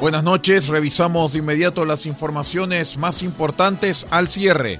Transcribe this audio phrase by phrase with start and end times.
[0.00, 4.78] Buenas noches, revisamos de inmediato las informaciones más importantes al cierre.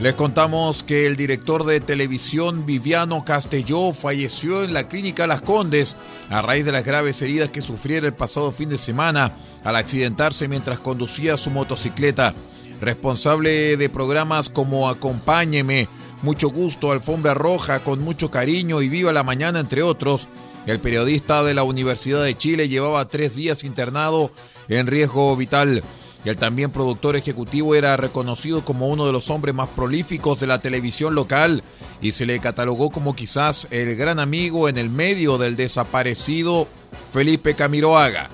[0.00, 5.96] Les contamos que el director de televisión Viviano Castelló falleció en la clínica Las Condes
[6.30, 9.32] a raíz de las graves heridas que sufriera el pasado fin de semana
[9.64, 12.32] al accidentarse mientras conducía su motocicleta.
[12.80, 15.88] Responsable de programas como Acompáñeme,
[16.22, 20.28] Mucho Gusto, Alfombra Roja, Con Mucho Cariño y Viva la Mañana, entre otros,
[20.66, 24.30] el periodista de la Universidad de Chile llevaba tres días internado
[24.68, 25.82] en riesgo vital.
[26.24, 30.46] Y el también productor ejecutivo era reconocido como uno de los hombres más prolíficos de
[30.46, 31.62] la televisión local
[32.00, 36.66] y se le catalogó como quizás el gran amigo en el medio del desaparecido
[37.12, 38.30] Felipe Camiroaga.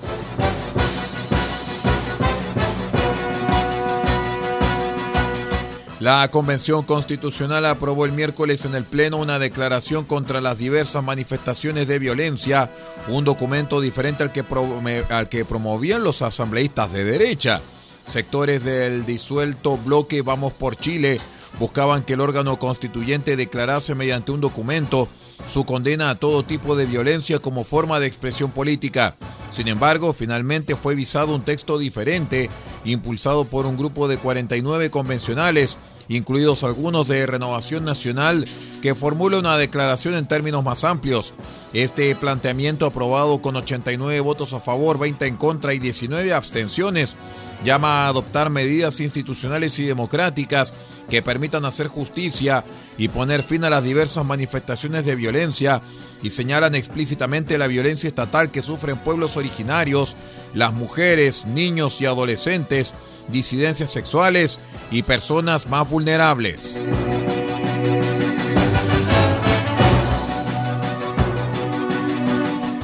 [6.01, 11.87] La Convención Constitucional aprobó el miércoles en el Pleno una declaración contra las diversas manifestaciones
[11.87, 12.71] de violencia,
[13.07, 17.61] un documento diferente al que, promovían los asambleístas de derecha.
[18.03, 21.21] Sectores del disuelto bloque Vamos por Chile
[21.59, 25.07] buscaban que el órgano constituyente declarase mediante un documento
[25.47, 29.15] su condena a todo tipo de violencia como forma de expresión política.
[29.51, 32.49] Sin embargo, finalmente fue visado un texto diferente,
[32.85, 38.45] impulsado por un grupo de 49 convencionales incluidos algunos de Renovación Nacional,
[38.81, 41.33] que formula una declaración en términos más amplios.
[41.73, 47.15] Este planteamiento, aprobado con 89 votos a favor, 20 en contra y 19 abstenciones,
[47.63, 50.73] llama a adoptar medidas institucionales y democráticas
[51.09, 52.63] que permitan hacer justicia
[52.97, 55.81] y poner fin a las diversas manifestaciones de violencia
[56.23, 60.15] y señalan explícitamente la violencia estatal que sufren pueblos originarios,
[60.53, 62.93] las mujeres, niños y adolescentes,
[63.27, 64.59] disidencias sexuales
[64.89, 66.77] y personas más vulnerables.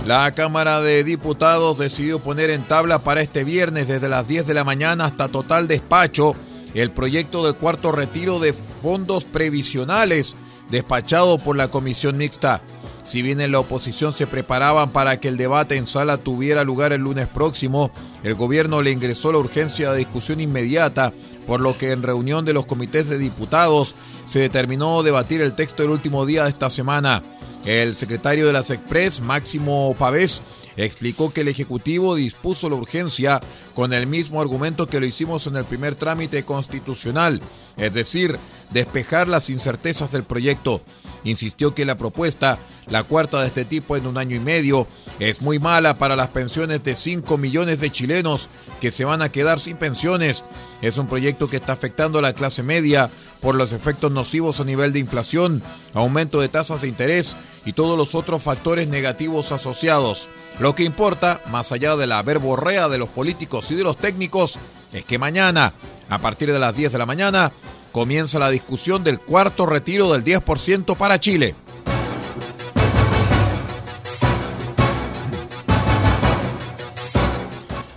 [0.05, 4.53] La Cámara de Diputados decidió poner en tabla para este viernes desde las 10 de
[4.53, 6.33] la mañana hasta total despacho
[6.73, 10.35] el proyecto del cuarto retiro de fondos previsionales
[10.69, 12.61] despachado por la Comisión Mixta.
[13.07, 16.91] Si bien en la oposición se preparaban para que el debate en sala tuviera lugar
[16.91, 17.89] el lunes próximo,
[18.21, 21.13] el gobierno le ingresó la urgencia de discusión inmediata
[21.45, 23.95] por lo que en reunión de los comités de diputados
[24.25, 27.23] se determinó debatir el texto el último día de esta semana.
[27.63, 30.41] El secretario de las Express, Máximo Pavés,
[30.75, 33.39] explicó que el Ejecutivo dispuso la urgencia
[33.73, 37.41] con el mismo argumento que lo hicimos en el primer trámite constitucional,
[37.77, 38.37] es decir,
[38.71, 40.81] despejar las incertezas del proyecto.
[41.23, 44.87] Insistió que la propuesta, la cuarta de este tipo en un año y medio,
[45.19, 48.49] es muy mala para las pensiones de 5 millones de chilenos
[48.79, 50.45] que se van a quedar sin pensiones.
[50.81, 53.09] Es un proyecto que está afectando a la clase media
[53.41, 57.97] por los efectos nocivos a nivel de inflación, aumento de tasas de interés y todos
[57.97, 60.29] los otros factores negativos asociados.
[60.59, 64.59] Lo que importa, más allá de la verborrea de los políticos y de los técnicos,
[64.93, 65.73] es que mañana,
[66.09, 67.51] a partir de las 10 de la mañana,
[67.91, 71.55] comienza la discusión del cuarto retiro del 10% para Chile.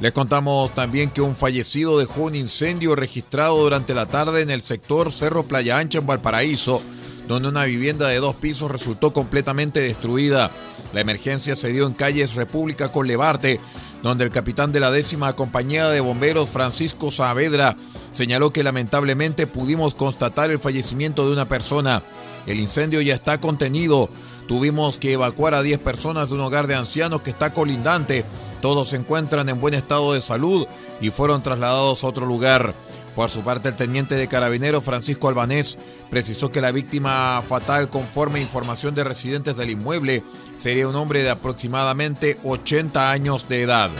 [0.00, 4.62] Les contamos también que un fallecido dejó un incendio registrado durante la tarde en el
[4.62, 6.80] sector Cerro Playa Ancha en Valparaíso,
[7.28, 10.50] donde una vivienda de dos pisos resultó completamente destruida.
[10.94, 13.60] La emergencia se dio en calles República con Levarte,
[14.02, 17.76] donde el capitán de la décima compañía de bomberos, Francisco Saavedra,
[18.10, 22.02] señaló que lamentablemente pudimos constatar el fallecimiento de una persona.
[22.46, 24.08] El incendio ya está contenido.
[24.48, 28.24] Tuvimos que evacuar a 10 personas de un hogar de ancianos que está colindante
[28.60, 30.66] todos se encuentran en buen estado de salud
[31.00, 32.74] y fueron trasladados a otro lugar.
[33.14, 35.78] Por su parte, el teniente de carabineros Francisco Albanés
[36.10, 40.22] precisó que la víctima fatal, conforme información de residentes del inmueble,
[40.56, 43.90] sería un hombre de aproximadamente 80 años de edad.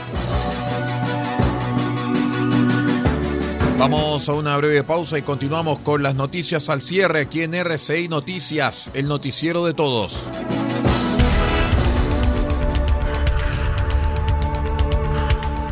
[3.78, 8.08] Vamos a una breve pausa y continuamos con las noticias al cierre aquí en RCI
[8.08, 10.28] Noticias, el noticiero de todos.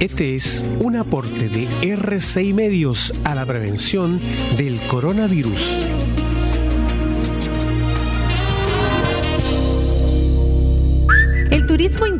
[0.00, 4.20] Este es un aporte de R6 Medios a la prevención
[4.58, 5.95] del coronavirus.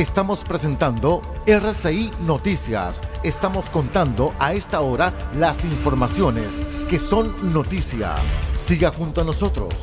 [0.00, 3.02] Estamos presentando RCI Noticias.
[3.22, 6.46] Estamos contando a esta hora las informaciones
[6.88, 8.14] que son noticia.
[8.58, 9.74] Siga junto a nosotros.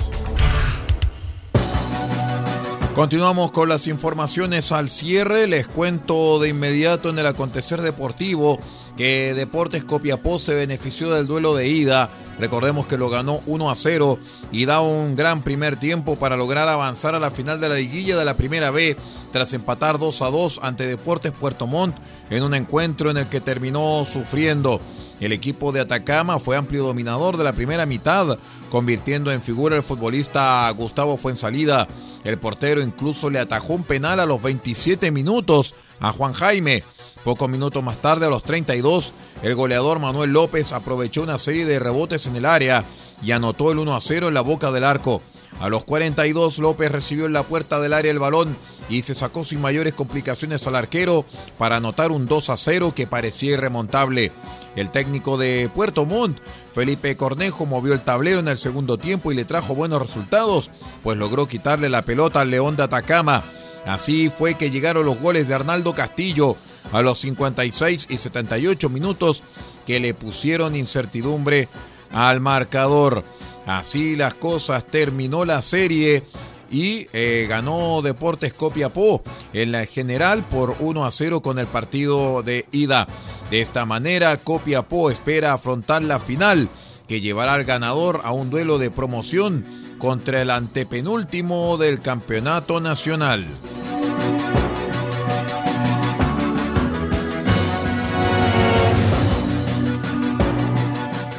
[2.96, 5.46] Continuamos con las informaciones al cierre.
[5.46, 8.58] Les cuento de inmediato en el acontecer deportivo
[8.96, 12.10] que Deportes Copiapó se benefició del duelo de ida.
[12.40, 14.20] Recordemos que lo ganó 1 a 0
[14.52, 18.18] y da un gran primer tiempo para lograr avanzar a la final de la liguilla
[18.18, 18.96] de la primera B
[19.32, 21.96] tras empatar 2 a 2 ante Deportes Puerto Montt
[22.30, 24.80] en un encuentro en el que terminó sufriendo.
[25.20, 28.38] El equipo de Atacama fue amplio dominador de la primera mitad,
[28.70, 31.88] convirtiendo en figura el futbolista Gustavo Fuensalida.
[32.24, 36.84] El portero incluso le atajó un penal a los 27 minutos a Juan Jaime.
[37.24, 39.14] Pocos minutos más tarde, a los 32,
[39.44, 42.84] el goleador Manuel López aprovechó una serie de rebotes en el área
[43.22, 45.22] y anotó el 1 a 0 en la boca del arco.
[45.60, 48.56] A los 42, López recibió en la puerta del área el balón
[48.90, 51.26] y se sacó sin mayores complicaciones al arquero
[51.58, 54.32] para anotar un 2 a 0 que parecía irremontable.
[54.76, 56.40] El técnico de Puerto Montt,
[56.74, 60.70] Felipe Cornejo, movió el tablero en el segundo tiempo y le trajo buenos resultados,
[61.04, 63.44] pues logró quitarle la pelota al León de Atacama.
[63.86, 66.56] Así fue que llegaron los goles de Arnaldo Castillo
[66.92, 69.44] a los 56 y 78 minutos
[69.86, 71.68] que le pusieron incertidumbre
[72.12, 73.24] al marcador.
[73.66, 76.24] Así las cosas, terminó la serie
[76.72, 79.22] y eh, ganó Deportes Copiapó
[79.54, 83.08] en la general por 1 a 0 con el partido de ida.
[83.50, 86.68] De esta manera, Copiapó espera afrontar la final
[87.08, 89.66] que llevará al ganador a un duelo de promoción
[89.98, 93.46] contra el antepenúltimo del campeonato nacional.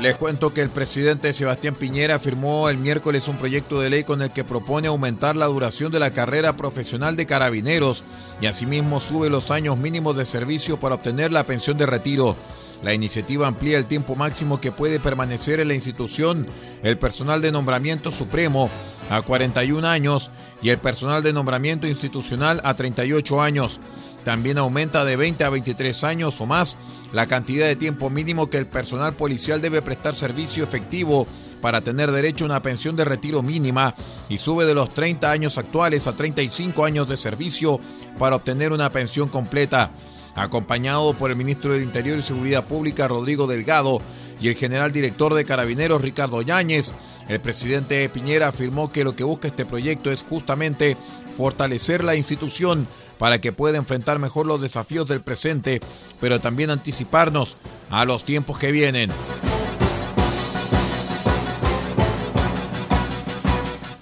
[0.01, 4.23] Les cuento que el presidente Sebastián Piñera firmó el miércoles un proyecto de ley con
[4.23, 8.05] el que propone aumentar la duración de la carrera profesional de carabineros
[8.41, 12.37] y asimismo sube los años mínimos de servicio para obtener la pensión de retiro.
[12.85, 16.47] La iniciativa amplía el tiempo máximo que puede permanecer en la institución
[16.85, 18.71] el personal de nombramiento supremo
[19.11, 20.31] a 41 años
[20.63, 23.81] y el personal de nombramiento institucional a 38 años.
[24.29, 26.77] También aumenta de 20 a 23 años o más
[27.15, 31.27] la cantidad de tiempo mínimo que el personal policial debe prestar servicio efectivo
[31.63, 33.95] para tener derecho a una pensión de retiro mínima
[34.29, 37.81] y sube de los 30 años actuales a 35 años de servicio
[38.19, 39.93] para obtener una pensión completa.
[40.35, 44.03] Acompañado por el ministro del Interior y Seguridad Pública Rodrigo Delgado
[44.43, 46.93] y el general director de Carabineros Ricardo Yáñez,
[47.29, 50.99] el presidente Piñera afirmó que lo que busca este proyecto es justamente
[51.35, 52.87] fortalecer la institución
[53.19, 55.81] para que pueda enfrentar mejor los desafíos del presente,
[56.21, 57.57] pero también anticiparnos
[57.91, 59.11] a los tiempos que vienen.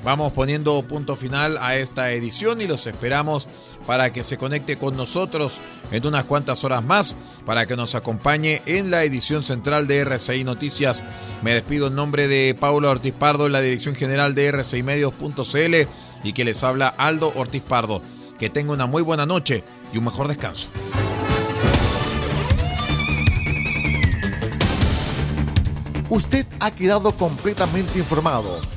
[0.07, 3.49] Vamos poniendo punto final a esta edición y los esperamos
[3.85, 5.59] para que se conecte con nosotros
[5.91, 10.45] en unas cuantas horas más, para que nos acompañe en la edición central de RCI
[10.45, 11.03] Noticias.
[11.41, 15.75] Me despido en nombre de Paula Ortiz Pardo en la dirección general de rcimedios.cl
[16.23, 18.01] y que les habla Aldo Ortiz Pardo.
[18.39, 20.69] Que tenga una muy buena noche y un mejor descanso.
[26.09, 28.76] Usted ha quedado completamente informado.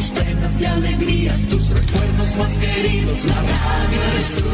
[0.00, 4.50] Tus penas y alegrías, tus recuerdos más queridos, la radio eres tú.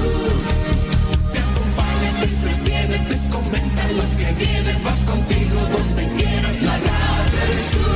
[1.33, 7.39] Te acompaña, te entretiene, te comenta los que vienen, vas contigo donde quieras, la radio
[7.45, 7.87] eres tú,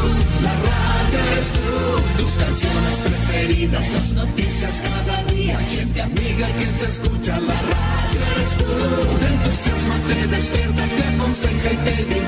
[0.47, 2.23] la radio eres tú.
[2.23, 8.53] Tus canciones preferidas, las noticias cada día, gente amiga que te escucha, la radio eres
[8.59, 8.75] tú.
[9.19, 12.20] Te entusiasma, te despierta, te aconseja y te divierte,